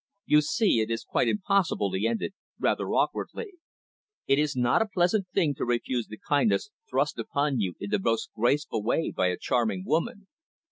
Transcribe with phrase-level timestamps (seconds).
[0.25, 3.53] "You see, it is quite impossible," he ended, rather awkwardly.
[4.25, 7.99] It is not a pleasant thing to refuse the kindness thrust upon you in the
[7.99, 10.25] most graceful way by a charming woman.